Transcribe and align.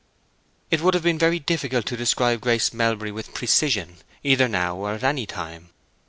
It 0.71 0.81
would 0.81 0.95
have 0.95 1.03
been 1.03 1.19
very 1.19 1.37
difficult 1.37 1.85
to 1.85 1.95
describe 1.95 2.41
Grace 2.41 2.73
Melbury 2.73 3.11
with 3.11 3.35
precision, 3.35 3.97
either 4.23 4.47
now 4.47 4.75
or 4.75 4.93
at 4.93 5.03
any 5.03 5.27
time. 5.27 5.69